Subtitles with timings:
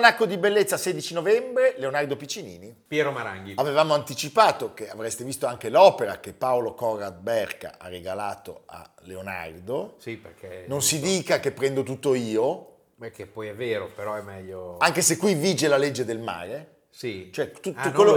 [0.00, 2.74] Almanacco di Bellezza 16 novembre, Leonardo Piccinini.
[2.86, 3.52] Piero Maranghi.
[3.56, 9.96] Avevamo anticipato che avreste visto anche l'opera che Paolo Conrad Berca ha regalato a Leonardo.
[9.98, 10.64] Sì, perché...
[10.68, 14.78] Non si dica che prendo tutto io, Beh, che poi è vero, però è meglio...
[14.78, 16.78] anche se qui vige la legge del mare.
[16.92, 17.30] Sì.
[17.32, 18.16] Cioè, tutto ah, quello...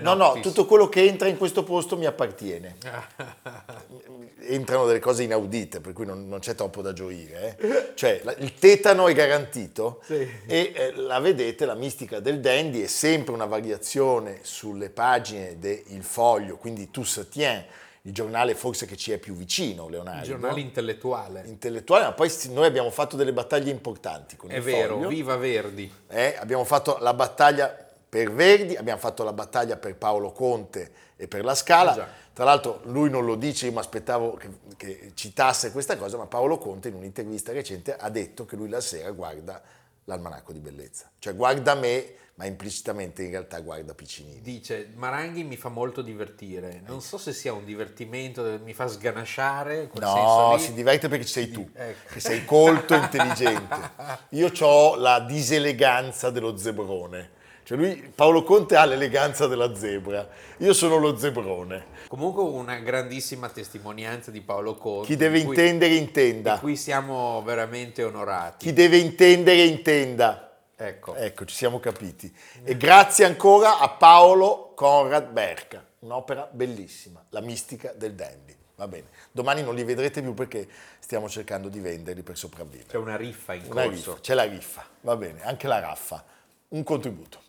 [0.00, 2.76] No, no, tutto quello che entra in questo posto mi appartiene.
[4.40, 7.56] Entrano delle cose inaudite, per cui non, non c'è troppo da gioire.
[7.58, 7.92] eh.
[7.94, 10.14] Cioè, la- il tetano è garantito Sì.
[10.46, 16.02] e eh, la vedete, la mistica del dandy è sempre una variazione sulle pagine del
[16.02, 17.64] foglio, quindi Tu Satien,
[18.02, 20.20] il giornale forse che ci è più vicino, Leonardo.
[20.22, 21.42] Il giornale intellettuale.
[21.46, 25.08] intellettuale, ma poi noi abbiamo fatto delle battaglie importanti con È il vero, foglio.
[25.08, 25.92] viva Verdi.
[26.08, 31.28] Eh, abbiamo fatto la battaglia per Verdi, abbiamo fatto la battaglia per Paolo Conte e
[31.28, 31.92] per la Scala.
[31.92, 32.08] Eh già.
[32.32, 36.26] Tra l'altro lui non lo dice, io mi aspettavo che, che citasse questa cosa, ma
[36.26, 39.60] Paolo Conte in un'intervista recente ha detto che lui la sera guarda
[40.04, 41.10] l'almanacco di bellezza.
[41.18, 44.40] Cioè guarda me, ma implicitamente in realtà guarda Piccinini.
[44.40, 46.80] Dice, Maranghi mi fa molto divertire.
[46.86, 49.90] Non so se sia un divertimento, mi fa sganasciare.
[49.94, 52.12] No, si diverte perché sei tu, Ecco.
[52.12, 53.76] che sei colto e intelligente.
[54.30, 57.30] Io ho la diseleganza dello zebrone.
[57.68, 61.84] Cioè lui, Paolo Conte ha l'eleganza della zebra, io sono lo zebrone.
[62.08, 65.08] Comunque una grandissima testimonianza di Paolo Conte.
[65.08, 68.64] Chi deve di cui- intendere Di intenda, cui siamo veramente onorati.
[68.64, 70.50] chi deve intendere intenda.
[70.74, 71.14] Ecco.
[71.14, 72.34] Ecco, ci siamo capiti.
[72.64, 78.56] E grazie ancora a Paolo Conrad Berca, un'opera bellissima, La mistica del dandy.
[78.76, 80.66] Va bene, domani non li vedrete più perché
[81.00, 82.88] stiamo cercando di venderli per sopravvivere.
[82.88, 83.90] C'è una riffa in Una corso.
[84.12, 86.24] riffa, c'è la riffa, va bene, anche la raffa.
[86.68, 87.40] Un contributo.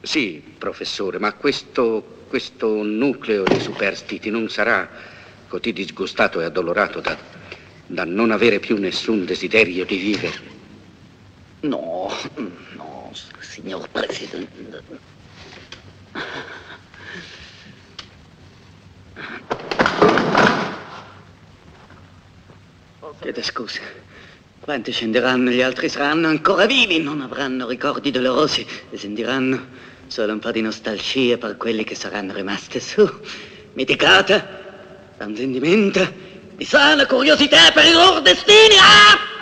[0.00, 4.88] Sì, professore, ma questo, questo nucleo di superstiti non sarà
[5.48, 7.18] così disgustato e addolorato da,
[7.86, 10.56] da non avere più nessun desiderio di vivere?
[11.60, 12.08] No,
[12.76, 13.10] no,
[13.40, 14.84] signor Presidente.
[23.20, 23.80] Chiede scusa.
[24.68, 29.64] Quanti scenderanno, gli altri saranno ancora vivi, non avranno ricordi dolorosi e sentiranno
[30.08, 33.10] solo un po' di nostalgia per quelli che saranno rimasti su,
[33.72, 34.46] mitigata
[35.16, 36.12] da un sentimento
[36.54, 38.74] di sana curiosità per i loro destini.
[38.78, 39.37] Ah!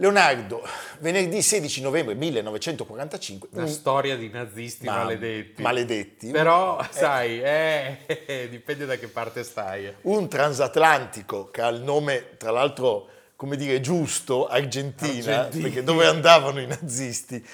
[0.00, 0.62] Leonardo,
[1.00, 5.60] venerdì 16 novembre 1945, Una un- storia di nazisti Ma- maledetti.
[5.62, 6.30] maledetti.
[6.30, 7.98] Però, sai, eh,
[8.48, 9.92] dipende da che parte stai.
[10.02, 15.62] un transatlantico che ha il nome, tra l'altro, come dire, giusto, Argentina, Argentina.
[15.64, 17.44] perché dove andavano i nazisti?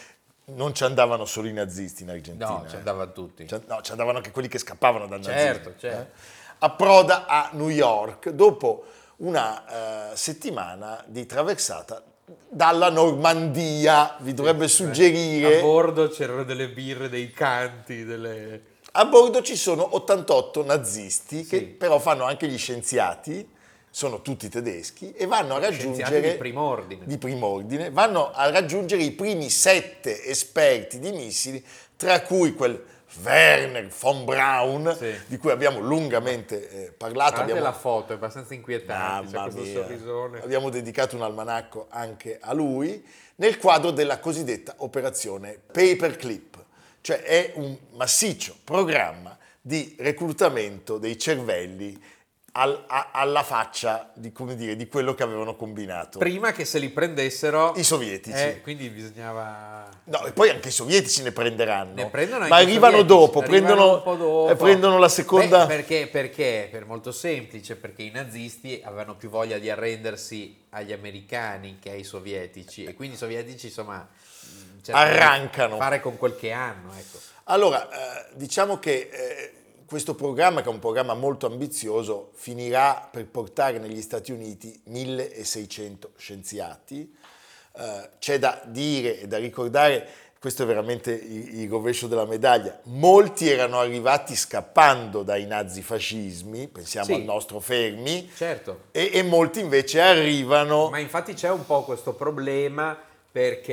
[0.47, 2.47] Non ci andavano solo i nazisti in Argentina.
[2.51, 2.79] No, ci eh.
[2.79, 3.49] andavano tutti.
[3.49, 5.75] Ci- No, ci andavano anche quelli che scappavano dal Certo, nazismo.
[5.79, 5.99] certo.
[6.13, 6.53] eh.
[6.59, 8.85] Approda a New York dopo
[9.17, 12.03] una eh, settimana di traversata
[12.49, 15.59] dalla Normandia, vi dovrebbe suggerire.
[15.59, 18.73] A bordo c'erano delle birre, dei canti, delle...
[18.93, 21.65] A bordo ci sono 88 nazisti che Sì.
[21.65, 23.47] però fanno anche gli scienziati,
[23.91, 27.03] sono tutti tedeschi e vanno a raggiungere di prim'ordine.
[27.05, 31.65] di prim'ordine, vanno a raggiungere i primi sette esperti di missili,
[31.97, 32.83] tra cui quel
[33.23, 35.13] Werner von Braun, Sì.
[35.27, 37.13] di cui abbiamo lungamente eh, parlato.
[37.35, 40.41] Guardate Abbiamo, la foto, è abbastanza inquietante, Mamma sorrisone.
[40.43, 43.05] Abbiamo dedicato un almanacco anche a lui
[43.37, 46.57] nel quadro della cosiddetta operazione Paperclip,
[47.01, 51.99] cioè è un massiccio programma di reclutamento dei cervelli
[52.57, 56.19] al- a- alla faccia di, come dire, di quello che avevano combinato.
[56.19, 57.73] Prima che se li prendessero...
[57.77, 58.37] I sovietici.
[58.37, 59.89] Eh, quindi bisognava...
[60.05, 61.95] No, e poi anche i sovietici ne prenderanno.
[61.95, 64.51] Ne prendono ma arrivano dopo, arrivano prendono, dopo.
[64.51, 65.67] eh, prendono la seconda.
[65.67, 66.69] Beh, perché, perché?
[66.71, 72.05] Per molto semplice, perché i nazisti avevano più voglia di arrendersi agli americani che ai
[72.05, 74.07] sovietici e quindi i sovietici insomma
[74.91, 75.77] Arrancano.
[75.77, 77.19] fare con quel che hanno, ecco.
[77.45, 79.53] Allora, eh, diciamo che eh,
[79.87, 86.13] questo programma, che è un programma molto ambizioso, finirà per portare negli Stati Uniti 1600
[86.17, 87.15] scienziati.
[87.77, 90.07] Eh, c'è da dire e da ricordare,
[90.39, 97.07] questo è veramente il, il rovescio della medaglia, molti erano arrivati scappando dai nazifascismi, pensiamo
[97.07, 97.13] Sì.
[97.15, 98.85] al nostro Fermi, Certo.
[98.93, 100.91] e, e molti invece arrivano...
[100.91, 102.97] Ma infatti c'è un po' questo problema
[103.35, 103.73] perché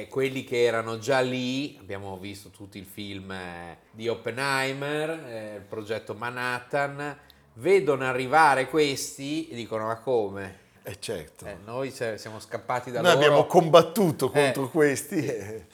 [0.00, 5.54] eh, quelli che erano già lì, abbiamo visto tutti il film eh, di Oppenheimer, eh,
[5.56, 7.14] il progetto Manhattan,
[7.56, 10.58] vedono arrivare questi e dicono ma come?
[10.84, 11.44] Eh certo.
[11.44, 13.24] Eh, noi siamo scappati da Noi loro.
[13.26, 14.42] abbiamo combattuto Eh.
[14.42, 15.66] contro questi eh,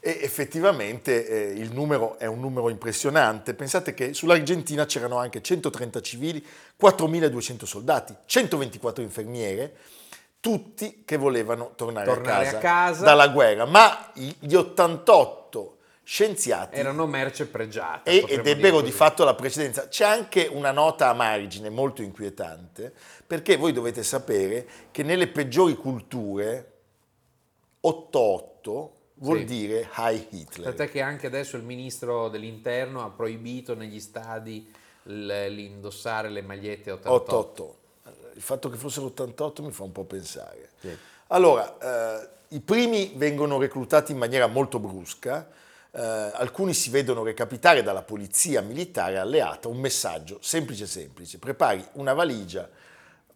[0.00, 1.12] e effettivamente
[1.56, 3.52] il numero è un numero impressionante.
[3.52, 6.42] Pensate che sull'Argentina c'erano anche 130 civili,
[6.80, 9.74] 4.200 soldati, 124 infermiere,
[10.40, 13.04] tutti che volevano tornare, Tornare a, casa a casa.
[13.04, 18.08] dalla guerra, ma gli 88 scienziati erano merce pregiata.
[18.08, 19.88] e, ed ebbero di fatto la precedenza.
[19.88, 22.92] C'è anche una nota a margine molto inquietante,
[23.26, 26.72] perché voi dovete sapere che nelle peggiori culture
[27.80, 29.44] 88 vuol Sì.
[29.44, 30.66] dire High Hitler.
[30.68, 34.72] Tant'è che anche adesso il ministro dell'interno ha proibito negli stadi
[35.04, 37.36] l'indossare le magliette 88.
[37.36, 37.76] 88.
[38.38, 40.70] Il fatto che fossero 88 mi fa un po' pensare.
[40.80, 40.96] Sì.
[41.26, 45.48] Allora, eh, i primi vengono reclutati in maniera molto brusca,
[45.90, 52.14] eh, alcuni si vedono recapitare dalla polizia militare alleata un messaggio semplice semplice, prepari una
[52.14, 52.68] valigia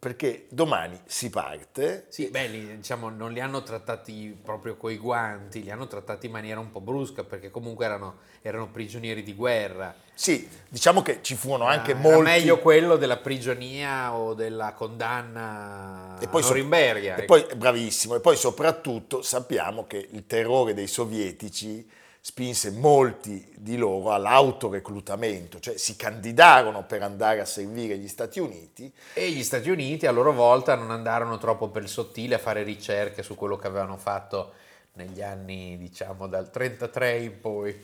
[0.03, 2.07] perché domani si parte.
[2.09, 6.33] Sì, beh, li- diciamo, non li hanno trattati proprio coi guanti, li hanno trattati in
[6.33, 9.95] maniera un po' brusca perché comunque erano, erano prigionieri di guerra.
[10.13, 12.23] Sì, diciamo che ci furono anche Era molti...
[12.23, 17.15] meglio quello della prigionia o della condanna E poi, a so- Norimberga.
[17.15, 21.89] e poi bravissimo, e poi soprattutto sappiamo che il terrore dei sovietici
[22.25, 28.89] spinse molti di loro all'autoreclutamento, cioè si candidarono per andare a servire gli Stati Uniti
[29.13, 32.63] E gli Stati Uniti a loro volta non andarono troppo per il sottile a fare
[32.63, 34.53] ricerche su quello che avevano fatto
[34.93, 37.77] negli anni, diciamo, dal 33 in poi.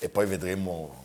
[0.00, 1.04] e poi vedremo,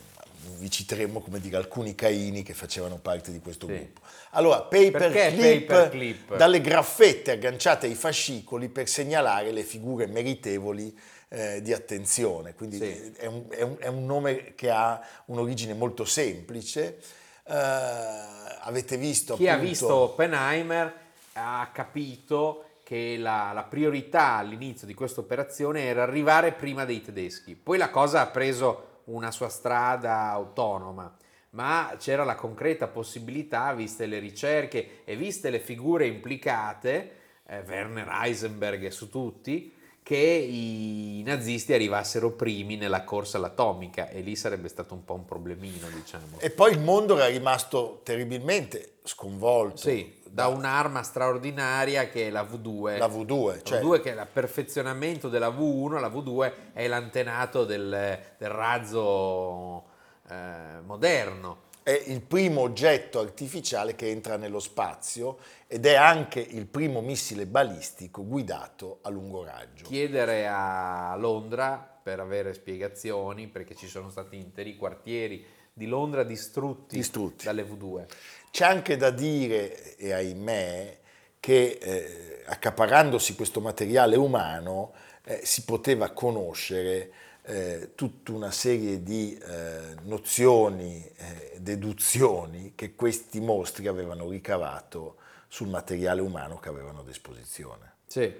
[0.57, 3.73] vi citeremo come dire alcuni caini che facevano parte di questo Sì.
[3.73, 4.01] gruppo.
[4.35, 6.35] Allora, paperclip, Perché paperclip?
[6.37, 10.97] dalle graffette agganciate ai fascicoli per segnalare le figure meritevoli
[11.29, 13.11] eh, di attenzione, quindi Sì.
[13.17, 16.99] è, un, è un- è un nome che ha un'origine molto semplice.
[17.45, 20.93] Eh, avete visto Chi ha appunto- visto Oppenheimer
[21.33, 27.55] ha capito che la, la priorità all'inizio di questa operazione era arrivare prima dei tedeschi.
[27.55, 31.11] Poi la cosa ha preso una sua strada autonoma,
[31.53, 37.11] ma c'era la concreta possibilità, viste le ricerche e viste le figure implicate,
[37.47, 44.19] eh, Werner Heisenberg e su tutti, che i nazisti arrivassero primi nella corsa all'atomica e
[44.21, 46.39] lì sarebbe stato un po' un problemino, diciamo.
[46.39, 49.77] E poi il mondo era rimasto terribilmente sconvolto.
[49.77, 52.97] Sì, da un'arma straordinaria che è la V2.
[52.97, 57.63] La V2, cioè- La V2 che è il perfezionamento della V1, la V2 è l'antenato
[57.63, 59.91] del, del razzo
[60.33, 61.71] eh, moderno.
[61.83, 65.37] È il primo oggetto artificiale che entra nello spazio
[65.67, 69.83] ed è anche il primo missile balistico guidato a lungo raggio.
[69.83, 76.95] Chiedere a Londra per avere spiegazioni, perché ci sono stati interi quartieri di Londra distrutti,
[76.95, 77.45] Distrutti.
[77.45, 78.05] dalle V2.
[78.51, 80.99] C'è anche da dire, e ahimè,
[81.39, 84.93] che eh, accaparandosi questo materiale umano
[85.25, 87.11] eh, si poteva conoscere
[87.45, 95.17] eh, tutta una serie di eh, nozioni, eh, deduzioni che questi mostri avevano ricavato
[95.47, 97.95] sul materiale umano che avevano a disposizione.
[98.07, 98.33] Sì.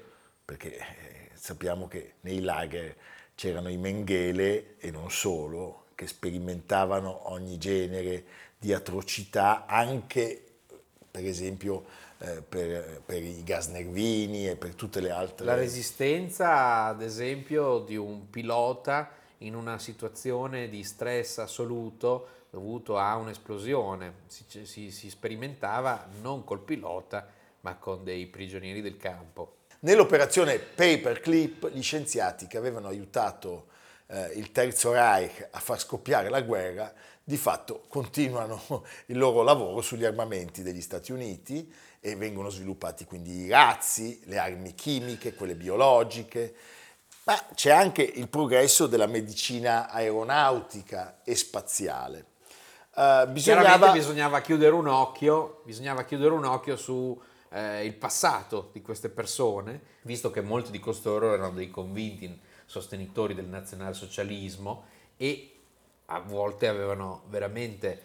[0.45, 2.95] Perché eh, sappiamo che nei lager
[3.35, 8.23] c'erano i Mengele e non solo, che sperimentavano ogni genere
[8.57, 10.41] di atrocità, anche
[11.11, 11.85] per esempio
[12.23, 15.45] eh, per, per i gas nervini e per tutte le altre...
[15.45, 23.17] La resistenza, ad esempio, di un pilota in una situazione di stress assoluto dovuto a
[23.17, 24.13] un'esplosione.
[24.27, 27.27] Si, si- si sperimentava non col pilota,
[27.61, 29.57] ma con dei prigionieri del campo.
[29.79, 33.67] Nell'operazione Paperclip gli scienziati che avevano aiutato
[34.07, 38.61] eh, il Terzo Reich a far scoppiare la guerra di fatto continuano
[39.07, 41.73] il loro lavoro sugli armamenti degli Stati Uniti
[42.05, 46.53] e vengono sviluppati quindi i razzi, le armi chimiche, quelle biologiche,
[47.23, 52.25] ma c'è anche il progresso della medicina aeronautica e spaziale.
[52.91, 53.91] Chiaramente bisognava...
[53.93, 57.17] bisognava chiudere un occhio, bisognava chiudere un occhio su
[57.51, 63.33] eh, il passato di queste persone, visto che molti di costoro erano dei convinti sostenitori
[63.33, 64.83] del nazionalsocialismo
[65.15, 65.55] e
[66.07, 68.01] a volte avevano veramente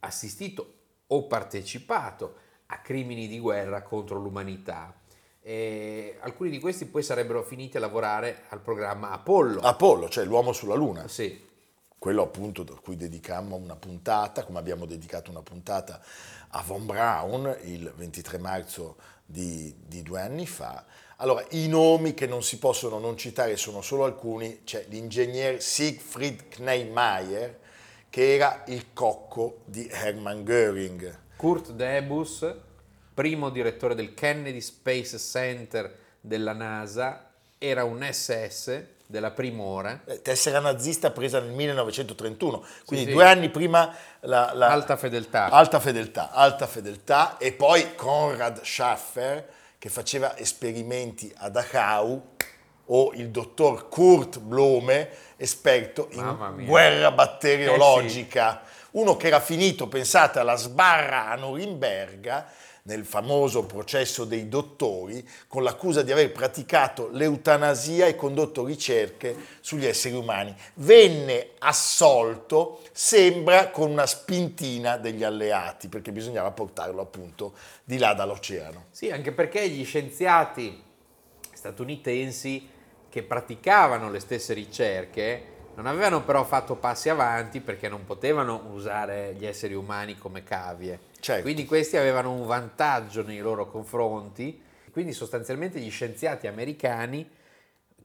[0.00, 0.74] assistito
[1.08, 2.41] o partecipato
[2.72, 4.94] a crimini di guerra contro l'umanità.
[5.42, 9.60] E alcuni di questi poi sarebbero finiti a lavorare al programma Apollo.
[9.60, 11.06] Apollo, cioè l'uomo sulla Luna.
[11.08, 11.50] Sì.
[11.98, 16.00] quello appunto a cui dedicammo una puntata, come abbiamo dedicato una puntata
[16.48, 20.84] a Von Braun il 23 marzo di, di due anni fa.
[21.16, 26.48] Allora, i nomi che non si possono non citare sono solo alcuni, c'è l'ingegner Siegfried
[26.48, 27.60] Kneimeyer,
[28.10, 31.21] che era il cocco di Hermann Göring.
[31.42, 32.54] Kurt Debus,
[33.12, 40.02] primo direttore del Kennedy Space Center della NASA, era un SS della prima ora.
[40.04, 43.12] Eh, Tessera nazista presa nel 1931, quindi sì.
[43.12, 45.48] due anni prima la, la- Alta fedeltà.
[45.48, 49.44] Alta fedeltà, alta fedeltà e poi Konrad Schaffer
[49.78, 52.22] che faceva esperimenti a Dachau
[52.86, 55.08] o il dottor Kurt Blome,
[55.38, 62.50] esperto in guerra batteriologica, uno che era finito, pensate, alla sbarra a Norimberga
[62.84, 69.86] nel famoso processo dei dottori con l'accusa di aver praticato l'eutanasia e condotto ricerche sugli
[69.86, 70.54] esseri umani.
[70.74, 78.86] Venne assolto, sembra, con una spintina degli alleati, perché bisognava portarlo appunto di là dall'oceano.
[78.90, 80.82] Sì, anche perché gli scienziati
[81.52, 82.68] statunitensi
[83.08, 89.34] che praticavano le stesse ricerche non avevano però fatto passi avanti perché non potevano usare
[89.34, 91.10] gli esseri umani come cavie.
[91.20, 91.42] Certo.
[91.42, 94.62] Quindi questi avevano un vantaggio nei loro confronti.
[94.90, 97.28] Quindi sostanzialmente gli scienziati americani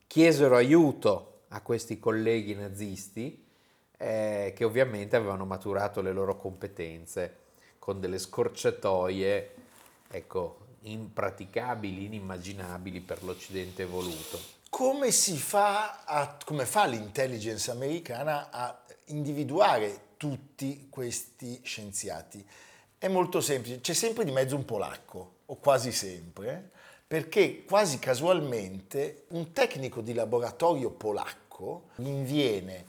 [0.07, 3.45] chiesero aiuto a questi colleghi nazisti
[3.97, 7.39] eh, che ovviamente avevano maturato le loro competenze
[7.79, 9.53] con delle scorciatoie
[10.09, 14.39] ecco, impraticabili, inimmaginabili per l'Occidente evoluto.
[14.77, 22.47] Come si fa, a- come fa l'intelligence americana a individuare tutti questi scienziati?
[22.99, 26.69] È molto semplice, c'è sempre di mezzo un polacco, o quasi sempre,
[27.07, 32.85] perché quasi casualmente un tecnico di laboratorio polacco inviene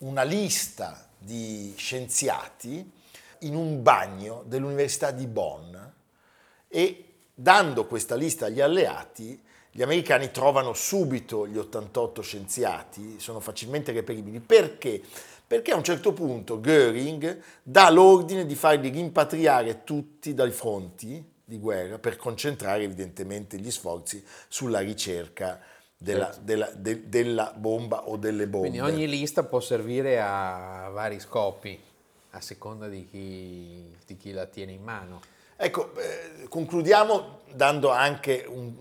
[0.00, 2.92] una lista di scienziati
[3.38, 5.74] in un bagno dell'Università di Bonn
[6.68, 13.92] e dando questa lista agli alleati, gli americani trovano subito gli 88 scienziati, sono facilmente
[13.92, 14.40] reperibili.
[14.40, 15.00] Perché?
[15.46, 21.58] Perché a un certo punto Göring dà l'ordine di farli rimpatriare tutti dai fronti di
[21.58, 25.60] guerra per concentrare evidentemente gli sforzi sulla ricerca
[25.96, 26.40] della, Certo.
[26.44, 28.68] della- de- della bomba o delle bombe.
[28.68, 31.78] Quindi ogni lista può servire a vari scopi,
[32.30, 35.20] a seconda di chi, di chi la tiene in mano.
[35.62, 38.72] Ecco, eh, concludiamo dando anche un,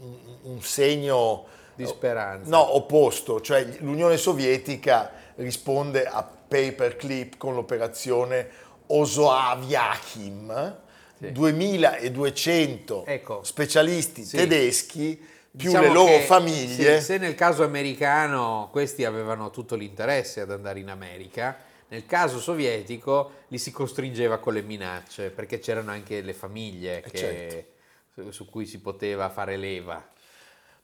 [0.43, 1.45] un- segno
[1.75, 2.49] Di speranza.
[2.49, 8.47] No, opposto, cioè l'Unione Sovietica risponde a paperclip con l'operazione
[8.87, 10.77] Osoaviakim,
[11.19, 11.31] Sì.
[11.33, 13.43] 2200 Ecco.
[13.43, 14.37] specialisti Sì.
[14.37, 16.99] tedeschi più Diciamo le loro che, famiglie.
[16.99, 21.57] sì, se nel caso americano questi avevano tutto l'interesse ad andare in America,
[21.89, 27.09] nel caso sovietico li si costringeva con le minacce, perché c'erano anche le famiglie Eh,
[27.09, 27.67] che- certo.
[28.13, 30.07] su, su cui si poteva fare leva.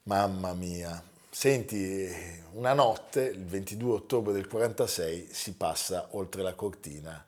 [0.03, 2.07] Mamma mia, senti,
[2.53, 7.25] una notte, il 22 ottobre del 46, si passa oltre la cortina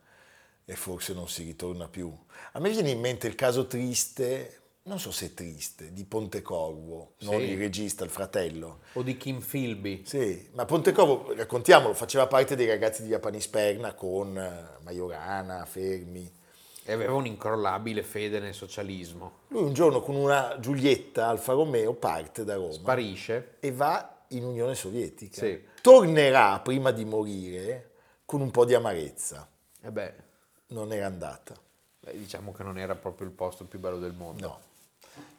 [0.63, 2.15] e forse non si ritorna più.
[2.53, 7.13] A me viene in mente il caso triste, non so se è triste, di Pontecorvo,
[7.19, 7.45] non Sì.
[7.51, 8.79] il regista, il fratello.
[8.93, 10.03] O di Kim Philby.
[10.05, 16.33] Sì, ma Pontecorvo, raccontiamolo, faceva parte dei ragazzi di Japanisperna con eh, Majorana, Fermi.
[16.89, 19.39] E aveva un'incrollabile fede nel socialismo.
[19.49, 22.71] Lui un giorno con una Giulietta Alfa Romeo parte da Roma.
[22.71, 23.55] Sparisce.
[23.59, 25.41] e va in Unione Sovietica.
[25.41, 25.61] Sì.
[25.81, 27.91] Tornerà prima di morire
[28.23, 29.49] con un po' di amarezza.
[29.81, 30.13] E beh,
[30.67, 31.55] Non era andata.
[31.99, 34.47] beh, diciamo che non era proprio il posto più bello del mondo.
[34.47, 34.59] No.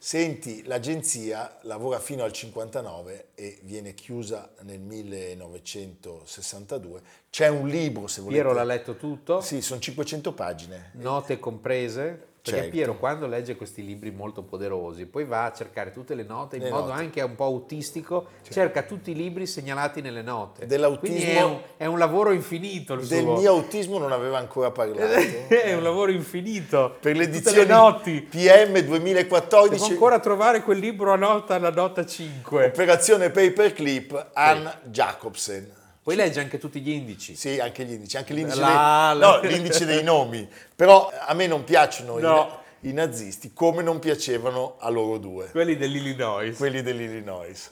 [0.01, 7.03] Senti, l'agenzia lavora fino al 59 e viene chiusa nel 1962.
[7.31, 8.41] C'è un libro, se volete.
[8.43, 10.91] Piero l'ha letto tutto, Sì, sono 500 pagine.
[10.95, 12.71] note comprese, perché Certo.
[12.76, 16.62] Piero quando legge questi libri molto poderosi, poi va a cercare tutte le note in
[16.62, 17.00] Le modo note.
[17.00, 20.64] anche un po' autistico, cerca tutti i libri segnalati nelle note.
[20.66, 23.37] Dell'autismo- è un, è un lavoro infinito il Del suo.
[23.38, 25.12] mio autismo non aveva ancora parlato.
[25.49, 26.97] è un lavoro infinito.
[27.00, 28.23] Per le Tutte edizioni le noti.
[28.23, 32.66] PM 2014 Devo ancora trovare quel libro a nota alla nota 5.
[32.66, 35.76] Operazione Paperclip Ann Jacobsen.
[36.09, 37.37] Poi legge anche tutti gli indici.
[37.37, 40.50] Sì, anche gli indici, anche l'indice, La- dei, la- no, l'indice dei nomi.
[40.75, 42.62] Però a me non piacciono i- No.
[42.81, 46.57] i, nazisti come non piacevano a loro due, Quelli dell'Illinois.
[46.57, 47.71] quelli dell'Illinois.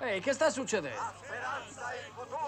[0.00, 0.98] Ehi, che sta succedendo?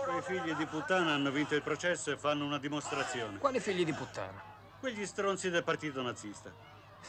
[0.06, 3.36] Quei figli di puttana hanno vinto il processo e fanno una dimostrazione.
[3.36, 4.42] Quali figli di puttana?
[4.80, 6.50] Quegli stronzi del partito nazista.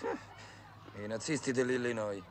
[1.02, 2.22] I nazisti dell'Illinois.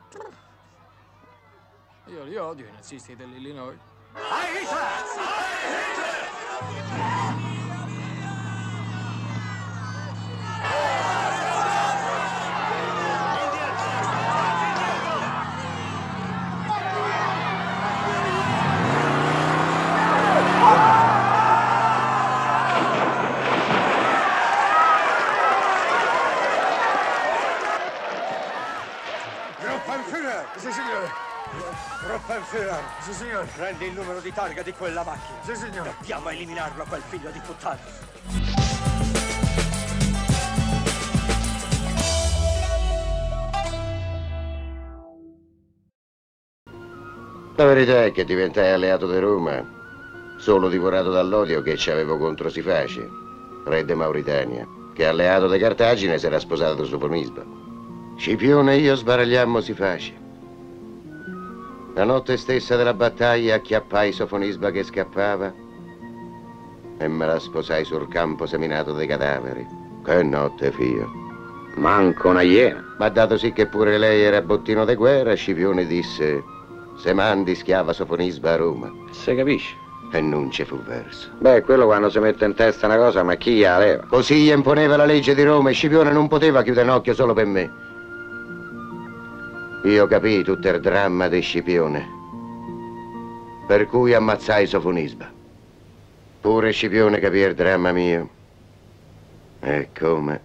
[2.09, 3.79] Io li odio, i nazisti dell'Illinois.
[4.15, 5.25] 来一次来一次
[32.05, 32.83] Gruppenführer!
[33.01, 33.47] Sì, signore!
[33.55, 35.37] Prendi il numero di targa di quella macchina!
[35.43, 35.95] Sì, signore!
[35.99, 37.79] Dobbiamo eliminarlo, quel figlio di puttana!
[47.57, 49.63] La verità è che diventai alleato di Roma
[50.37, 53.01] solo divorato dall'odio che ci avevo contro Sifaci,
[53.65, 57.43] re di Mauritania, che alleato di Cartagine si era sposato su Fonisba.
[58.17, 60.24] Scipione e io sbaragliammo Sifaci.
[61.95, 65.53] La notte stessa della battaglia acchiappai Sofonisba che scappava
[66.97, 69.65] e me la sposai sul campo seminato dei cadaveri.
[70.03, 71.09] Che notte, fio.
[71.75, 72.83] Manco una iena.
[72.97, 76.43] Ma dato sì che pure lei era bottino di guerra, Scipione disse:
[76.97, 78.91] Se mandi schiava Sofonisba a Roma.
[79.11, 79.73] Se capisce.
[80.11, 81.29] E non ci fu verso.
[81.39, 84.03] Beh, quello quando si mette in testa una cosa, ma chi la leva?
[84.09, 87.33] Così gli imponeva la legge di Roma e Scipione non poteva chiudere un occhio solo
[87.33, 87.71] per me.
[89.85, 92.09] Io capii tutto il dramma di Scipione.
[93.67, 95.31] Per cui ammazzai Sofonisba.
[96.41, 98.29] Pure Scipione capì il dramma mio.
[99.59, 100.41] E come?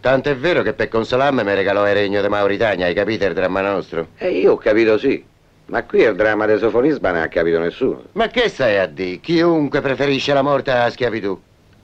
[0.00, 3.34] Tanto è vero che per consolarmi mi regalò il regno di Mauritania, hai capito il
[3.34, 4.08] dramma nostro?
[4.16, 5.22] E io ho capito sì.
[5.66, 8.04] Ma qui il dramma di Sofonisba non ha capito nessuno.
[8.12, 9.20] Ma che stai a dire?
[9.20, 11.38] Chiunque preferisce la morte alla schiavitù.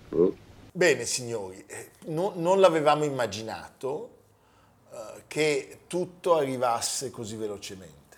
[0.09, 0.35] Boh.
[0.73, 4.13] Bene, signori, eh, no- non l'avevamo immaginato
[5.26, 8.16] che tutto arrivasse così velocemente.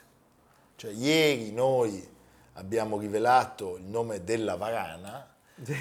[0.77, 2.07] Cioè, ieri noi
[2.55, 5.36] abbiamo rivelato il nome della varana,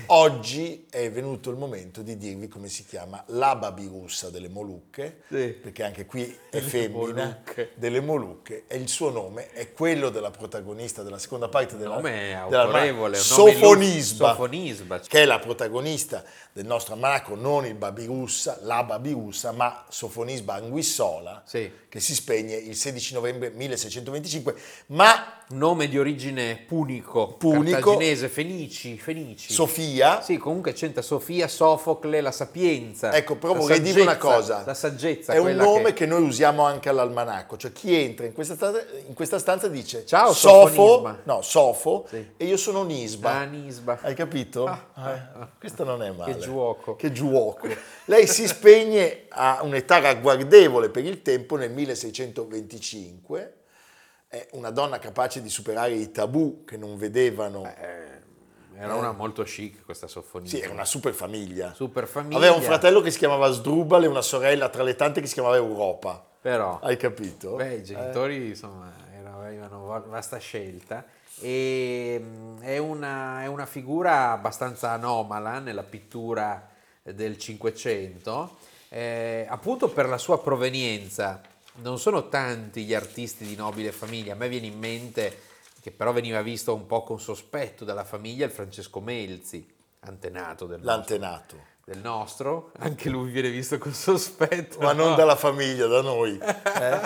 [0.08, 5.48] oggi è venuto il momento di dirvi come si chiama la babirussa delle Molucche, Sì.
[5.62, 7.72] perché anche qui è femmina, Molucche.
[7.76, 12.12] delle Molucche, e il suo nome è quello della protagonista della seconda parte della nome
[12.50, 15.00] della- nome Sofonisba, Sofonisba.
[15.00, 16.24] che è la protagonista
[16.54, 21.70] del nostro almanacco, non il Babirussa, la Babirussa, ma Sofonisba Anguissola, Sì.
[21.90, 24.56] che si spegne il 16 novembre 1625,
[24.88, 27.76] ma Nome di origine punico, Punico.
[27.92, 29.54] cartaginese, Fenici, Fenici.
[29.66, 33.14] Sofia, Sì, comunque c'entra Sofia, Sofocle, la sapienza.
[33.14, 35.34] ecco, però vorrei dire una cosa, La saggezza.
[35.34, 35.94] è un nome che...
[35.94, 36.06] che...
[36.06, 40.34] noi usiamo anche all'almanacco, cioè chi entra in questa stanza, in questa stanza dice Ciao,
[40.34, 42.34] Sofo, no, Sofo, Sì.
[42.38, 43.32] e io sono Nisba.
[43.32, 44.00] Ah, Nisba.
[44.02, 44.66] Hai capito?
[44.66, 46.34] Ah, Eh, questo non è male.
[46.34, 46.96] Che giuoco.
[46.96, 47.68] Che giuoco.
[48.06, 53.54] Lei si spegne a un'età ragguardevole per il tempo nel 1625.
[54.28, 57.64] È una donna capace di superare i tabù che non vedevano.
[58.78, 60.58] Era una molto chic questa Sofonisba.
[60.58, 61.74] sì, era una super famiglia.
[61.74, 62.38] super famiglia.
[62.38, 65.34] Aveva un fratello che si chiamava Sdrubal e una sorella tra le tante che si
[65.34, 66.24] chiamava Europa.
[66.42, 67.56] Però, Hai capito?
[67.56, 71.04] beh, i genitori insomma era- avevano va- vasta scelta
[71.40, 76.68] e mh, è una, è una figura abbastanza anomala nella pittura
[77.02, 78.58] del Cinquecento,
[78.90, 81.42] eh, appunto per la sua provenienza.
[81.78, 85.38] Non sono tanti gli artisti di nobile famiglia, a me viene in mente
[85.86, 90.80] che però veniva visto un po' con sospetto dalla famiglia il Francesco Melzi, antenato del
[90.80, 91.56] nostro, L'antenato.
[91.86, 94.80] del nostro, anche lui viene visto con sospetto.
[94.80, 95.16] Ma non no?
[95.16, 96.40] dalla famiglia, da noi.
[96.42, 97.02] eh?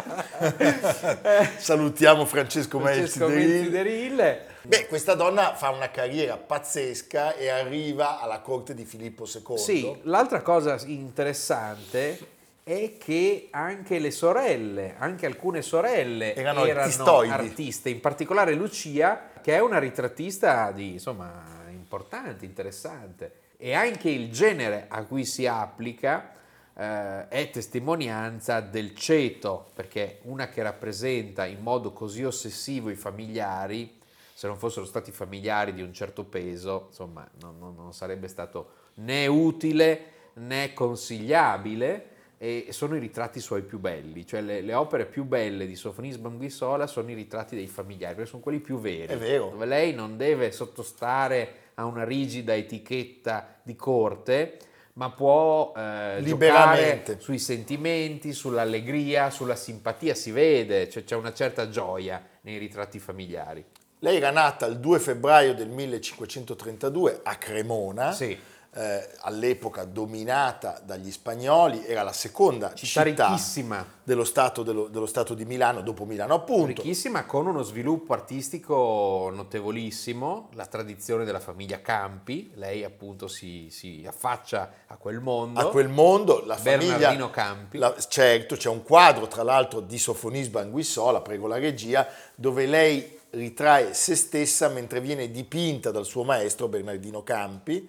[1.58, 4.16] Salutiamo Francesco, Francesco Melzi.
[4.62, 9.58] Beh, questa donna fa una carriera pazzesca e arriva alla corte di Filippo II.
[9.58, 12.38] Sì, l'altra cosa interessante
[12.76, 17.32] è che anche le sorelle, anche alcune sorelle Erano artistoidi.
[17.32, 23.32] artiste, in particolare Lucia, che è una ritrattista di, insomma, importante, interessante.
[23.58, 26.32] E anche il genere a cui si applica
[26.76, 33.98] eh, è testimonianza del ceto, perché una che rappresenta in modo così ossessivo i familiari,
[34.32, 38.74] se non fossero stati familiari di un certo peso, insomma, non, non- non sarebbe stato
[38.96, 45.06] né utile né consigliabile e sono i ritratti suoi più belli, cioè le, le opere
[45.06, 49.12] più belle di Sofonisba Anguissola sono i ritratti dei familiari, perché sono quelli più veri,
[49.14, 49.50] È vero.
[49.50, 54.58] dove lei non deve sottostare a una rigida etichetta di corte,
[54.94, 57.20] ma può eh, Liberamente.
[57.20, 63.64] sui sentimenti, sull'allegria, sulla simpatia, si vede, cioè c'è una certa gioia nei ritratti familiari.
[64.00, 68.38] Lei era nata il 2 febbraio del 1532 a Cremona, Sì.
[68.72, 73.86] Eh, all'epoca dominata dagli spagnoli, era la seconda Città città, ricchissima.
[74.04, 76.68] dello, stato, dello- dello Stato di Milano, dopo Milano appunto.
[76.84, 84.04] Ricchissima con uno sviluppo artistico notevolissimo, la tradizione della famiglia Campi, lei appunto si, si
[84.08, 85.60] affaccia a quel mondo.
[85.60, 87.78] a quel mondo la Bernardino famiglia Campi.
[87.80, 93.18] la- certo c'è un quadro tra l'altro di Sofonisba Anguissola prego la regia dove lei
[93.32, 97.88] ritrae se stessa mentre viene dipinta dal suo maestro Bernardino Campi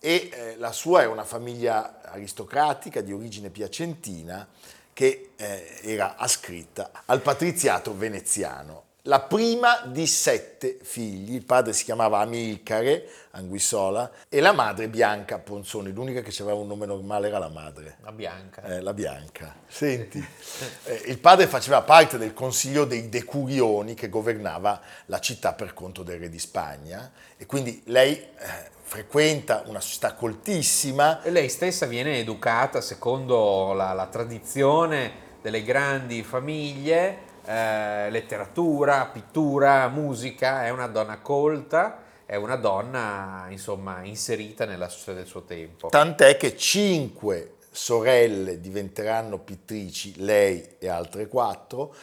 [0.00, 4.46] e eh, la sua è una famiglia aristocratica di origine piacentina
[4.92, 8.86] che eh, era ascritta al patriziato veneziano.
[9.02, 15.38] La prima di sette figli, il padre si chiamava Amilcare Anguissola e la madre Bianca
[15.38, 17.96] Ponzoni, l'unica che aveva un nome normale era la madre.
[18.02, 18.62] La bianca.
[18.64, 19.54] Eh, la Bianca.
[19.66, 20.18] Senti,
[20.84, 26.02] eh, il padre faceva parte del consiglio dei Decurioni che governava la città per conto
[26.02, 31.22] del re di Spagna e quindi lei eh, frequenta una società coltissima.
[31.22, 39.88] E lei stessa viene educata secondo la, la tradizione delle grandi famiglie, eh, letteratura, pittura,
[39.88, 45.88] musica, è una donna colta, è una donna insomma inserita nella società del suo tempo.
[45.88, 51.94] Tant'è che cinque sorelle diventeranno pittrici, lei e altre quattro,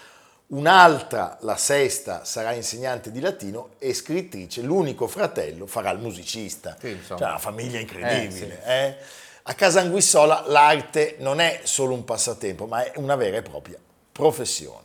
[0.47, 6.77] un'altra, la sesta, sarà insegnante di latino e scrittrice, l'unico fratello farà il musicista.
[6.79, 7.19] Sì, insomma.
[7.19, 8.63] cioè una famiglia incredibile.
[8.65, 8.97] eh.
[9.47, 13.77] A Casa Anguissola l'arte non è solo un passatempo, ma è una vera e propria
[14.11, 14.83] professione.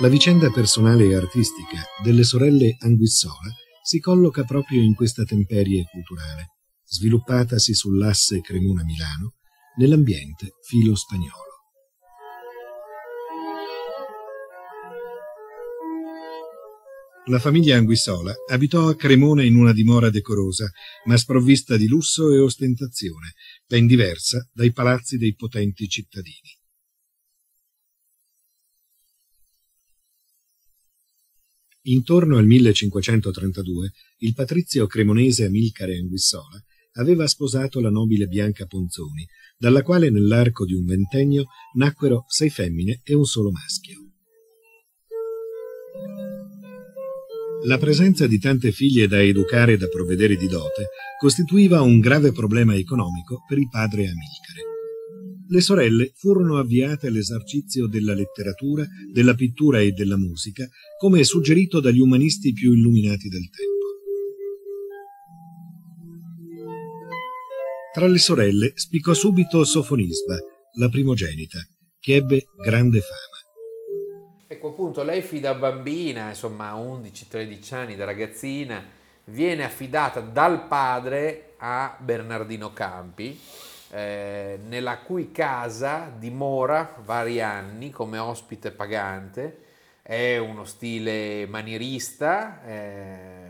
[0.00, 3.50] La vicenda personale e artistica delle sorelle Anguissola
[3.82, 9.34] si colloca proprio in questa temperie culturale, sviluppatasi sull'asse Cremona-Milano,
[9.76, 11.52] nell'ambiente filo-spagnolo.
[17.26, 20.68] La famiglia Anguissola abitò a Cremona in una dimora decorosa,
[21.04, 26.58] ma sprovvista di lusso e ostentazione, ben diversa dai palazzi dei potenti cittadini.
[31.82, 36.60] Intorno al 1532 il patrizio cremonese Amilcare Anguissola
[36.94, 39.26] aveva sposato la nobile Bianca Ponzoni,
[39.56, 43.98] dalla quale nell'arco di un ventennio nacquero sei femmine e un solo maschio.
[47.64, 50.88] La presenza di tante figlie da educare e da provvedere di dote
[51.20, 54.70] costituiva un grave problema economico per il padre Amilcare.
[55.48, 62.00] Le sorelle furono avviate all'esercizio della letteratura, della pittura e della musica, come suggerito dagli
[62.00, 63.71] umanisti più illuminati del tempo.
[67.92, 70.38] Tra le sorelle spiccò subito Sofonisba,
[70.78, 71.58] la primogenita,
[72.00, 74.46] che ebbe grande fama.
[74.46, 78.82] Ecco appunto, lei fin da bambina, insomma 11-13 anni da ragazzina,
[79.24, 83.38] viene affidata dal padre a Bernardino Campi,
[83.90, 89.58] eh, nella cui casa dimora vari anni come ospite pagante.
[90.00, 93.41] È uno stile manierista, eh,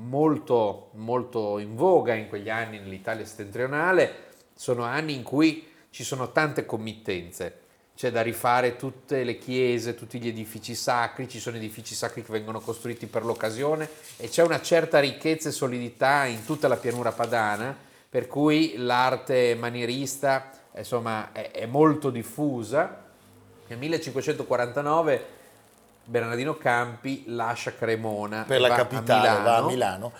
[0.00, 4.28] molto, molto in voga in quegli anni nell'Italia settentrionale.
[4.54, 7.58] Sono anni in cui ci sono tante committenze.
[7.94, 12.32] C'è da rifare tutte le chiese, tutti gli edifici sacri, ci sono edifici sacri che
[12.32, 17.12] vengono costruiti per l'occasione e c'è una certa ricchezza e solidità in tutta la pianura
[17.12, 17.76] padana
[18.08, 23.08] per cui l'arte manierista insomma, è, è molto diffusa.
[23.66, 25.38] Nel 1549
[26.04, 30.12] Bernardino Campi lascia Cremona per la capitale, a va a Milano.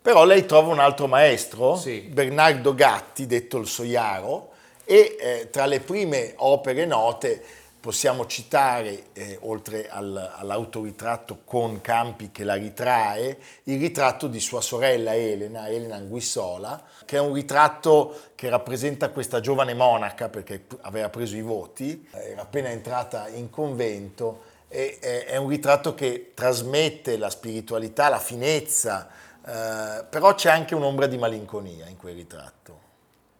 [0.00, 2.00] Però lei trova un altro maestro, Sì.
[2.00, 4.50] Bernardo Gatti, detto il Soiaro,
[4.84, 7.42] e eh, tra le prime opere note
[7.80, 14.60] possiamo citare, eh, oltre al- all'autoritratto con Campi che la ritrae, il ritratto di sua
[14.60, 21.08] sorella Elena, Elena Anguissola, che è un ritratto che rappresenta questa giovane monaca perché aveva
[21.08, 27.16] preso i voti, era appena entrata in convento e e- è un ritratto che trasmette
[27.16, 29.08] la spiritualità, la finezza,
[29.44, 32.86] eh, però c'è anche un'ombra di malinconia in quel ritratto.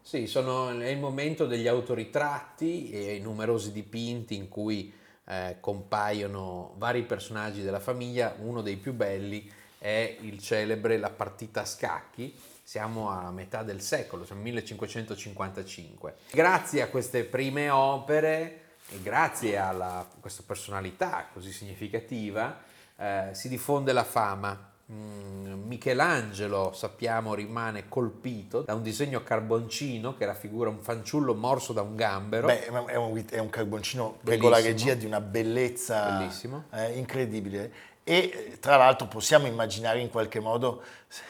[0.02, 4.90] Sì, sono, è il momento degli autoritratti e i numerosi dipinti in cui
[5.26, 8.34] eh, compaiono vari personaggi della famiglia.
[8.38, 12.34] Uno dei più belli è il celebre La partita a scacchi.
[12.62, 16.14] Siamo a metà del secolo, siamo 1555.
[16.30, 22.58] Grazie a queste prime opere e grazie a questa personalità così significativa
[22.96, 24.66] eh, si diffonde la fama.
[24.90, 31.82] Mm, Michelangelo, sappiamo, rimane colpito da un disegno carboncino che raffigura un fanciullo morso da
[31.82, 32.46] un gambero.
[32.46, 34.48] Beh, è un, è un carboncino per Bellissimo.
[34.48, 36.26] la regia di una bellezza
[36.70, 37.72] eh, incredibile.
[38.02, 40.82] E tra l'altro possiamo immaginare in qualche modo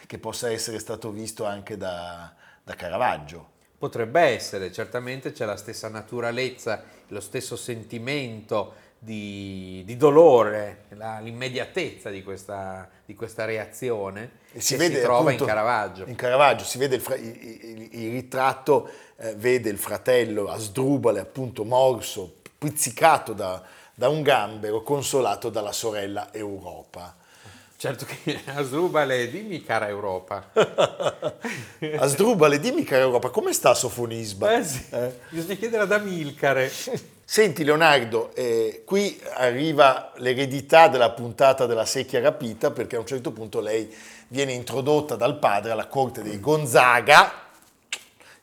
[0.06, 3.56] che possa essere stato visto anche da, da Caravaggio.
[3.78, 12.10] Potrebbe essere, certamente c'è la stessa naturalezza, lo stesso sentimento di, di dolore, la- l'immediatezza
[12.10, 16.04] di questa, di questa reazione E che si si, vede trova appunto in Caravaggio.
[16.08, 21.64] In Caravaggio si vede il, fra- il- il ritratto, eh, vede il fratello Asdrubale appunto
[21.64, 23.62] morso, pizzicato da,
[23.94, 27.14] da un gambero, consolato dalla sorella Europa.
[27.80, 30.50] Certo che Asdrubale, dimmi cara Europa.
[31.96, 34.56] Asdrubale, dimmi cara Europa, come sta Sofonisba?
[34.56, 34.84] Eh sì,
[35.28, 36.68] bisogna chiedere ad Amilcare.
[37.24, 43.30] Senti Leonardo, eh, qui arriva l'eredità della puntata della secchia rapita perché a un certo
[43.30, 43.94] punto lei
[44.26, 47.46] viene introdotta dal padre alla corte dei Gonzaga.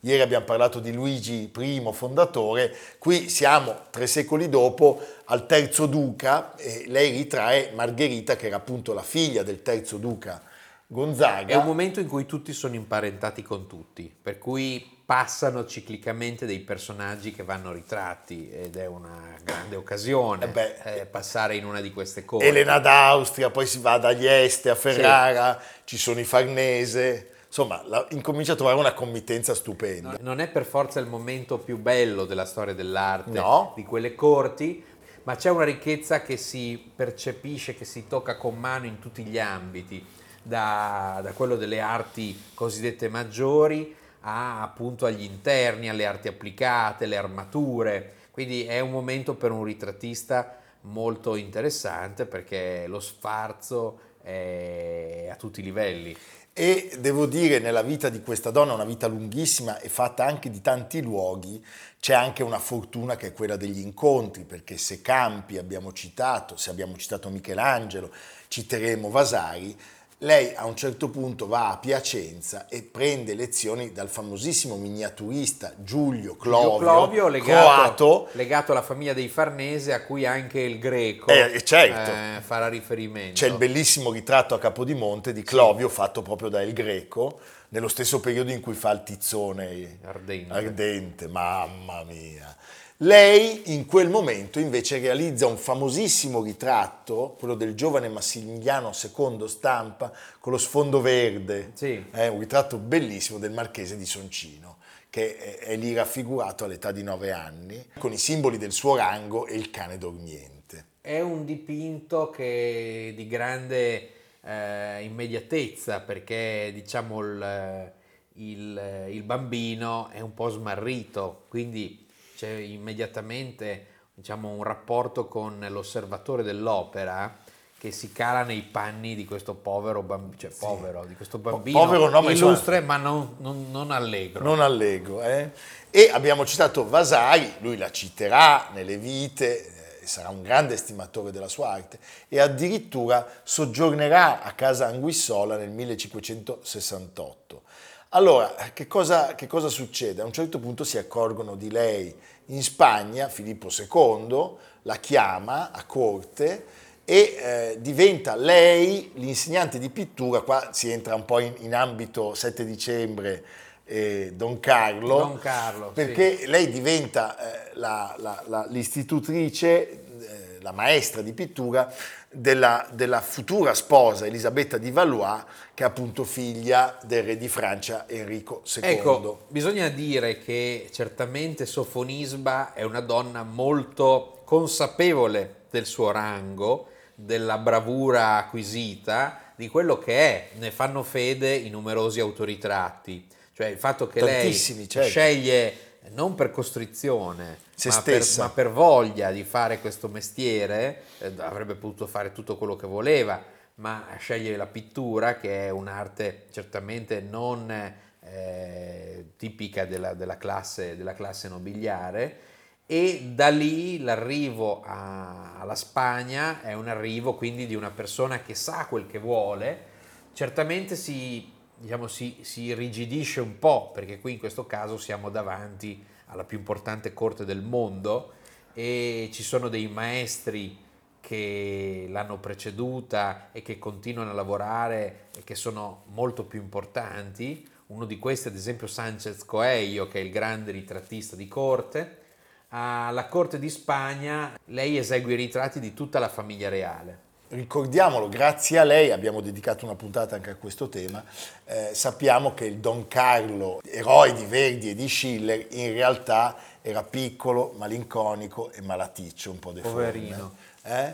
[0.06, 6.56] Ieri abbiamo parlato di Luigi I, fondatore, qui siamo tre secoli dopo al terzo duca
[6.58, 10.44] e lei ritrae Margherita che era appunto la figlia del terzo duca
[10.86, 11.52] Gonzaga.
[11.52, 16.60] È un momento in cui tutti sono imparentati con tutti, per cui passano ciclicamente dei
[16.60, 21.82] personaggi che vanno ritratti ed è una grande occasione Eh beh, eh, passare in una
[21.82, 22.46] di queste cose.
[22.46, 28.06] Elena d'Austria, poi si va dagli Este a Ferrara, ci sono i Farnese, insomma la-
[28.10, 30.18] incomincia a trovare una committenza stupenda.
[30.20, 33.72] Non è per forza il momento più bello della storia dell'arte, No.
[33.78, 34.84] di quelle corti,
[35.24, 39.40] ma c'è una ricchezza che si percepisce, che si tocca con mano in tutti gli
[39.40, 40.06] ambiti,
[40.44, 47.16] da, da quello delle arti cosiddette maggiori a, appunto agli interni, alle arti applicate, le
[47.16, 48.14] armature.
[48.32, 55.62] Quindi è un momento per un ritrattista molto interessante perché lo sfarzo è a tutti
[55.62, 56.16] i livelli.
[56.58, 60.62] E devo dire, nella vita di questa donna, una vita lunghissima e fatta anche di
[60.62, 61.62] tanti luoghi,
[62.00, 66.70] c'è anche una fortuna che è quella degli incontri, perché se Campi abbiamo citato, se
[66.70, 68.10] abbiamo citato Michelangelo,
[68.48, 69.78] citeremo Vasari,
[70.20, 76.38] lei a un certo punto va a Piacenza e prende lezioni dal famosissimo miniaturista Giulio
[76.38, 81.30] Clovio, Giulio Clovio legato, croato, legato alla famiglia dei Farnese a cui anche il greco
[81.30, 82.12] Eh, certo.
[82.12, 83.34] eh, farà riferimento.
[83.34, 87.40] C'è il bellissimo ritratto a Capodimonte di Clovio fatto proprio da El Greco,
[87.76, 90.54] nello stesso periodo in cui fa il tizzone Ardente.
[90.54, 92.56] ardente, mamma mia.
[93.00, 100.10] Lei in quel momento invece realizza un famosissimo ritratto, quello del giovane Massimiliano II stampa,
[100.40, 101.72] con lo sfondo verde.
[101.74, 102.02] Sì.
[102.12, 104.78] È un ritratto bellissimo del marchese di Soncino,
[105.10, 109.48] che è, è lì raffigurato all'età di nove anni, con i simboli del suo rango
[109.48, 110.86] e il cane dormiente.
[111.02, 114.15] È un dipinto che di grande
[114.46, 117.92] eh, immediatezza perché diciamo il,
[118.36, 122.06] il- il bambino è un po' smarrito, quindi
[122.36, 127.38] c'è immediatamente diciamo, un rapporto con l'osservatore dell'opera
[127.78, 132.10] che si cala nei panni di questo povero bambino, cioè povero, di questo bambino povero
[132.10, 134.44] no, illustre ma non, non- non allegro.
[134.44, 135.52] Non allego, eh?
[135.92, 139.75] E abbiamo citato Vasari, lui la citerà nelle vite,
[140.08, 147.62] sarà un grande estimatore della sua arte e addirittura soggiornerà a casa Anguissola nel 1568.
[148.10, 150.22] Allora, che cosa, che cosa succede?
[150.22, 152.16] A un certo punto si accorgono di lei
[152.48, 156.66] in Spagna, Filippo II la chiama a corte
[157.04, 162.34] e eh, diventa lei l'insegnante di pittura, qua si entra un po' in, in ambito
[162.34, 163.44] 7 dicembre
[163.86, 170.72] eh, Don Carlo, Don Carlo, perché lei diventa eh, la- la- la- l'istitutrice, eh, la
[170.72, 171.94] maestra di pittura
[172.30, 175.44] della, della futura sposa Elisabetta di Valois,
[175.74, 178.82] che è appunto figlia del re di Francia Enrico II.
[178.84, 187.58] Ecco, bisogna dire che certamente Sofonisba è una donna molto consapevole del suo rango, della
[187.58, 190.48] bravura acquisita, di quello che è.
[190.58, 193.26] Ne fanno fede i numerosi autoritratti.
[193.56, 195.10] Cioè il fatto che Tantissimi, lei certo.
[195.10, 195.74] sceglie
[196.10, 201.76] non per costrizione, Se ma per, ma per voglia di fare questo mestiere, eh, avrebbe
[201.76, 203.42] potuto fare tutto quello che voleva,
[203.76, 207.72] ma sceglie la pittura, che è un'arte certamente non
[208.20, 212.40] eh, tipica della, della classe, della classe nobiliare,
[212.86, 218.54] e da lì l'arrivo a- alla Spagna è un arrivo quindi di una persona che
[218.54, 219.94] sa quel che vuole,
[220.34, 226.04] certamente si, diciamo, si, si irrigidisce un po', perché qui in questo caso siamo davanti
[226.28, 228.34] alla più importante corte del mondo
[228.74, 230.84] e ci sono dei maestri
[231.22, 237.68] che l'hanno preceduta e che continuano a lavorare e che sono molto più importanti.
[237.88, 242.24] Uno di questi, ad esempio, Sanchez Coelho, che è il grande ritrattista di corte.
[242.70, 247.25] Alla corte di Spagna lei esegue i ritratti di tutta la famiglia reale.
[247.48, 251.24] Ricordiamolo, grazie a lei abbiamo dedicato una puntata anche a questo tema.
[251.66, 257.04] eh, sappiamo che il Don Carlo, eroe di Verdi e di Schiller, in realtà era
[257.04, 260.12] piccolo, malinconico e malaticcio, un po' deforme.
[260.12, 260.56] Poverino.
[260.84, 261.14] eh?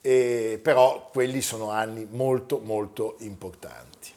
[0.00, 4.12] E, però quelli sono anni molto molto importanti.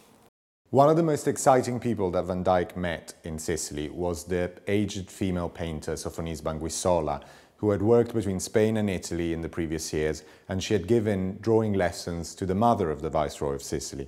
[0.70, 5.10] One of the most exciting people that Van Dyck met in Sicily was the aged
[5.10, 7.22] female painter Sofonisba Anguissola,
[7.58, 11.38] who had worked between Spain and Italy in the previous years, and she had given
[11.42, 14.08] drawing lessons to the mother of the Viceroy of Sicily.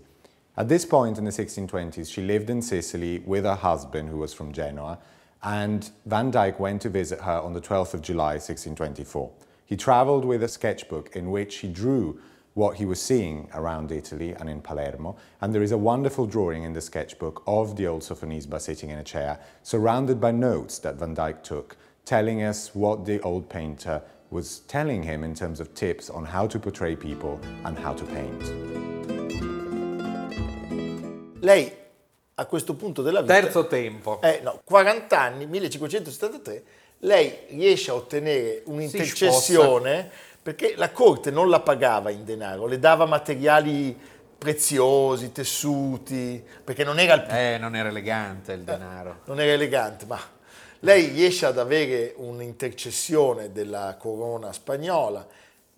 [0.56, 4.34] At this point in the 1620s, she lived in Sicily with her husband, who was
[4.34, 5.00] from Genoa,
[5.42, 9.32] and Van Dyck went to visit her on the 12th of July, 1624.
[9.66, 12.20] He traveled with a sketchbook in which he drew
[12.56, 15.16] what he was seeing around Italy and in Palermo.
[15.40, 19.00] And there is a wonderful drawing in the sketchbook of the old Sophonisba sitting in
[19.00, 21.78] a chair, surrounded by notes that Van Dyck took,
[22.10, 26.48] telling us what the old painter was telling him in terms of tips on how
[26.48, 28.42] to portray people and how to paint.
[31.42, 31.72] Lei
[32.34, 33.40] a questo punto della vita...
[33.40, 34.20] Terzo tempo.
[34.22, 36.64] Eh, no, 40 anni, 1573,
[37.00, 40.10] lei riesce a ottenere un'intercessione
[40.42, 43.96] perché la corte non la pagava in denaro, le dava materiali
[44.36, 49.20] preziosi, tessuti, perché non era il Eh, non era elegante il denaro.
[49.26, 50.20] non era elegante, ma
[50.80, 55.26] lei riesce ad avere un'intercessione della corona spagnola,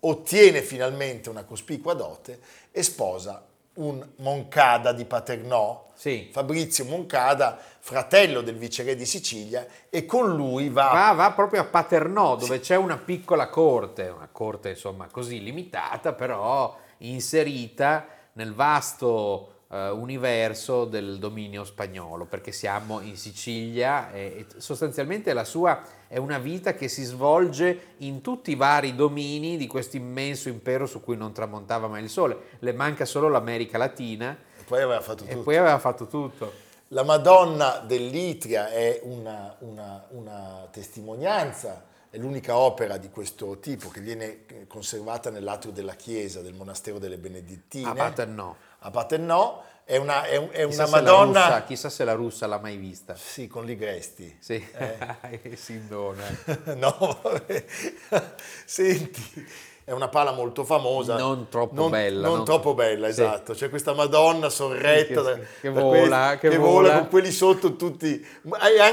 [0.00, 6.28] ottiene finalmente una cospicua dote e sposa un Moncada di Paternò, Sì.
[6.30, 11.64] Fabrizio Moncada, fratello del viceré di Sicilia, e con lui va, Va, va proprio a
[11.64, 19.51] Paternò, dove c'è una piccola corte, una corte insomma così limitata, però inserita nel vasto
[19.76, 26.38] universo del dominio spagnolo, perché siamo in Sicilia e, e sostanzialmente la sua è una
[26.38, 31.16] vita che si svolge in tutti i vari domini di questo immenso impero su cui
[31.16, 32.36] non tramontava mai il sole.
[32.58, 35.42] Le manca solo l'America Latina e poi aveva fatto e tutto.
[35.42, 36.52] poi aveva fatto tutto.
[36.88, 44.00] La Madonna dell'Itria è una, una- una testimonianza, è l'unica opera di questo tipo che
[44.00, 47.88] viene conservata nell'atrio della chiesa del monastero delle Benedettine.
[47.88, 48.54] A Paternò.
[48.84, 51.44] A Paternò è una, è un- è una Madonna...
[51.46, 53.14] russa- chissà se la russa l'ha mai vista.
[53.16, 54.36] Sì, con Ligresti.
[54.40, 55.54] Sì, Eh.
[55.56, 56.22] Sindona.
[56.76, 57.64] no, vabbè.
[58.64, 59.46] Senti,
[59.84, 61.16] è una pala molto famosa.
[61.16, 63.20] Non troppo Non- bella, Non, non troppo tro- bella, sì.
[63.22, 63.52] esatto.
[63.54, 66.98] C'è questa Madonna sorretta Che- da- che da vola, questi- che vola vola.
[67.00, 68.24] con quelli sotto tutti...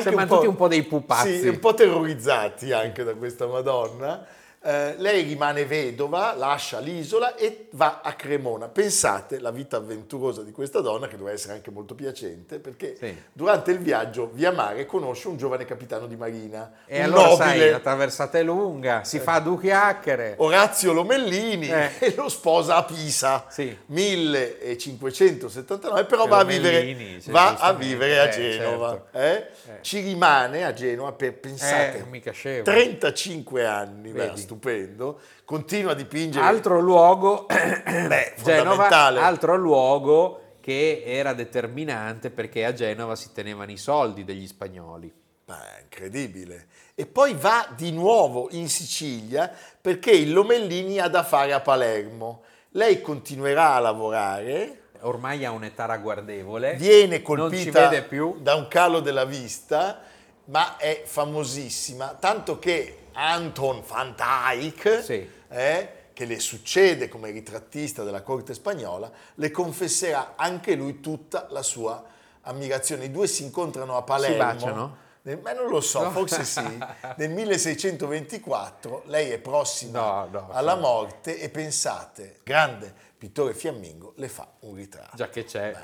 [0.02, 1.40] Sembrano tutti un po' dei pupazzi.
[1.40, 4.26] Sì, un po' terrorizzati anche da questa Madonna.
[4.62, 8.68] Eh, lei rimane vedova, lascia l'isola e va a Cremona.
[8.68, 13.16] Pensate la vita avventurosa di questa donna, che doveva essere anche molto piacente, perché Sì.
[13.32, 17.72] durante il viaggio via mare conosce un giovane capitano di marina, E allora sai, nobile,
[17.72, 20.34] la traversata è lunga, si fa due chiacchiere.
[20.40, 21.92] Orazio Lomellini, Eh.
[22.00, 23.74] e lo sposa a Pisa, Sì.
[23.86, 28.90] 1579, però va a vivere, sì, va a vivere a Eh, Genova.
[29.12, 29.18] certo.
[29.18, 29.48] eh?
[29.82, 32.64] Ci rimane a Genova per, pensate, Eh, mica scemo.
[32.64, 34.48] 35 anni, Vedi.
[34.50, 36.44] Stupendo, continua a dipingere.
[36.44, 43.78] Altro luogo, Beh, Genova, altro luogo che era determinante perché a Genova si tenevano i
[43.78, 45.14] soldi degli spagnoli.
[45.46, 46.68] Beh, incredibile.
[46.96, 52.44] E poi va di nuovo in Sicilia perché il Lomellini ha da fare a Palermo.
[52.72, 57.90] Lei continuerà a lavorare, Ormai ha un'età ragguardevole, viene colpita
[58.38, 60.02] da un calo della vista,
[60.46, 65.30] ma è famosissima, tanto che Anton van Dyck, Sì.
[65.50, 71.62] eh, che le succede come ritrattista della corte spagnola, le confesserà anche lui tutta la
[71.62, 72.02] sua
[72.42, 73.06] ammirazione.
[73.06, 74.38] I due si incontrano a Palermo.
[74.38, 74.98] baciano?
[75.24, 76.12] Nel- Ma non lo so, No.
[76.12, 76.62] forse sì.
[77.18, 84.30] Nel 1624 lei è prossima No, no, alla morte e pensate, grande pittore fiammingo le
[84.30, 85.18] fa un ritratto.
[85.18, 85.76] Già che c'è.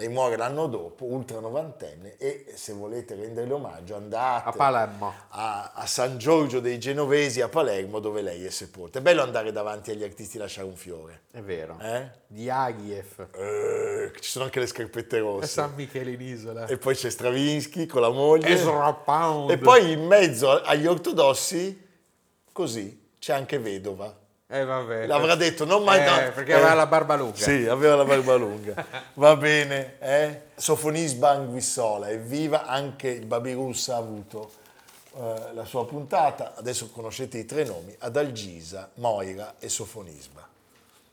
[0.00, 5.12] Lei muore l'anno dopo, ultra novantenne, e se volete renderle omaggio andate A Palermo.
[5.28, 8.98] a, a San Giorgio dei Genovesi a Palermo dove lei è sepolta.
[8.98, 11.24] È bello andare davanti agli artisti e lasciare un fiore.
[11.30, 11.76] È vero.
[11.82, 12.10] Eh?
[12.26, 13.28] Di Agiev.
[13.34, 15.46] Eh, ci sono anche le scarpette rosse.
[15.48, 16.64] San Michele in isola.
[16.64, 18.48] E poi c'è Stravinsky con la moglie.
[18.48, 19.50] Ezra Pound.
[19.50, 21.86] E poi in mezzo agli ortodossi,
[22.52, 24.16] così, c'è anche Vedova.
[24.52, 25.06] Eh, vabbè.
[25.06, 26.00] L'avrà detto, non mai...
[26.00, 27.36] Eh, perché eh, aveva la barba lunga.
[27.36, 28.84] Sì, aveva la barba lunga.
[29.14, 30.42] Va bene, eh?
[30.56, 34.50] Sofonisba Anguissola, evviva, anche il Babirus ha avuto
[35.16, 40.48] eh, la sua puntata, adesso conoscete i tre nomi, Adalgisa, Moira e Sofonisba.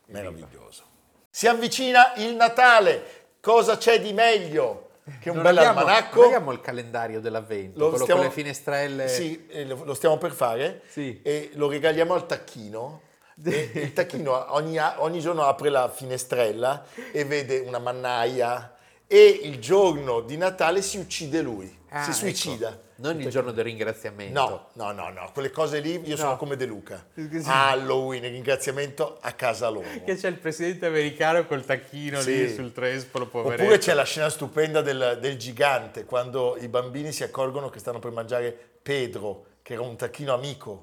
[0.06, 0.82] Meraviglioso.
[1.30, 4.88] Si avvicina il Natale, cosa c'è di meglio
[5.20, 6.24] che un bel abbiamo, almanacco?
[6.24, 9.06] abbiamo il calendario dell'avvento, quello con le finestrelle.
[9.06, 11.20] Sì, eh, lo lo stiamo per fare Sì.
[11.22, 13.02] e lo regaliamo al tacchino.
[13.44, 18.74] E il tacchino ogni, ogni giorno apre la finestrella e vede una mannaia
[19.06, 22.18] e il giorno di Natale si uccide lui, Ah, si ecco.
[22.18, 22.78] suicida.
[22.96, 24.38] Non il giorno del ringraziamento.
[24.40, 26.36] No, no, no, no, quelle cose lì io sono No.
[26.36, 27.06] come De Luca.
[27.14, 27.28] Sì.
[27.44, 29.86] Halloween, il ringraziamento a casa loro.
[30.04, 32.36] Che c'è il presidente americano col tacchino Sì.
[32.36, 33.62] lì sul trespolo, poveretto.
[33.62, 38.00] Oppure c'è la scena stupenda del, del gigante, quando i bambini si accorgono che stanno
[38.00, 40.80] per mangiare Pedro, che era un tacchino amico,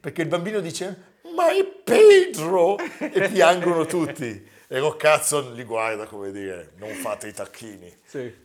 [0.00, 4.52] perché il bambino dice ma è Pedro e piangono tutti.
[4.66, 7.94] E Roccazzo li guarda come dire non fate i tacchini.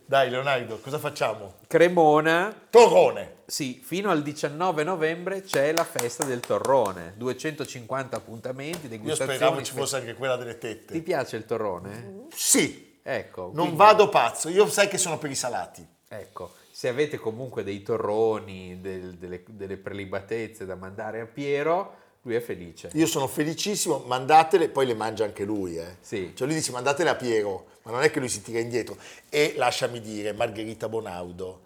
[0.06, 1.56] Dai Leonardo, cosa facciamo?
[1.68, 2.54] Cremona.
[2.70, 3.38] Torrone.
[3.46, 9.36] Sì, fino al 19 novembre c'è la festa del torrone, 250 appuntamenti, Io degustazioni.
[9.36, 10.94] speravo ci fosse anche quella delle tette.
[10.94, 12.26] Ti piace il torrone?
[12.36, 13.44] Sì, Ecco.
[13.46, 15.88] non quindi- vado pazzo, io sai che sono per i salati.
[16.10, 22.36] Ecco, se avete comunque dei torroni, del- delle, delle prelibatezze da mandare a Piero, lui
[22.36, 22.90] è felice.
[22.94, 25.78] Io sono felicissimo, mandatele, poi le mangia anche lui.
[25.78, 25.98] Eh.
[26.02, 26.34] Sì.
[26.36, 28.98] Cioè lui dice mandatele a Piero, ma non è che lui si tira indietro.
[29.30, 31.62] E lasciami dire, Margherita Bonaudo,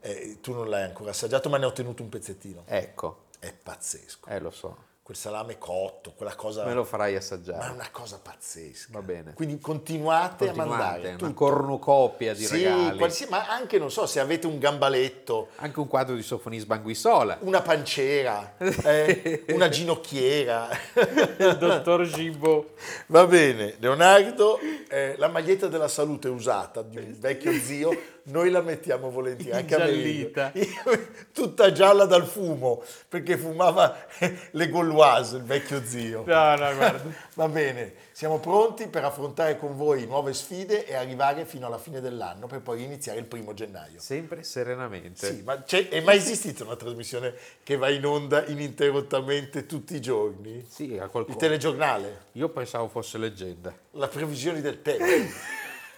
[0.00, 2.64] eh, tu non l'hai ancora assaggiato, ma ne ho tenuto un pezzettino.
[2.66, 4.28] Ecco, È pazzesco.
[4.28, 4.76] eh lo so,
[5.12, 6.64] Quel salame cotto, quella cosa...
[6.64, 7.70] me lo farai Ma è assaggiare.
[7.74, 8.88] una cosa pazzesca.
[8.92, 9.34] Va bene.
[9.34, 11.08] Quindi continuate, a Continuate, mandare.
[11.08, 11.34] una tutto.
[11.34, 12.96] cornucopia di sì, regali.
[12.96, 17.36] qualsiasi- ma anche, non so, se avete un gambaletto, Anche un quadro di Sofonis Banguisola.
[17.40, 20.68] una pancera, eh, una ginocchiera.
[20.94, 22.70] Il dottor Gimbo.
[23.08, 24.58] Va bene, Leonardo,
[24.88, 27.90] eh, la maglietta della salute usata di un vecchio zio,
[28.24, 29.56] noi la mettiamo volentieri.
[29.56, 30.52] Anche a Ingiallita.
[30.56, 33.96] Io- tutta gialla dal fumo, perché fumava
[34.52, 36.24] le Gauloise, il vecchio zio.
[36.26, 37.02] No, no, guarda.
[37.34, 42.00] Va bene, siamo pronti per affrontare con voi nuove sfide e arrivare fino alla fine
[42.00, 43.98] dell'anno per poi iniziare il primo gennaio.
[44.00, 45.26] Sempre serenamente.
[45.26, 50.00] Sì, ma c'è- è mai esistita una trasmissione che va in onda ininterrottamente tutti i
[50.00, 50.64] giorni?
[50.68, 51.36] Sì, a Il qualcuno.
[51.38, 52.20] telegiornale?
[52.32, 53.74] Io pensavo fosse leggenda.
[53.92, 55.04] La previsione del tempo.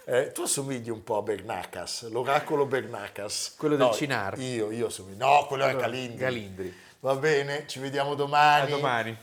[0.07, 3.55] Eh, tu assomigli un po' a Bernacas, l'oracolo Bernacas.
[3.57, 4.37] Quello del No, Cinar.
[4.37, 5.25] Io, io assomiglio.
[5.25, 6.17] No, quello Allora, era Calindri.
[6.19, 6.73] Calindri.
[6.99, 8.71] Va bene, ci vediamo domani.
[8.71, 9.17] A domani.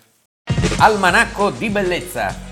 [0.79, 2.52] Almanacco di bellezza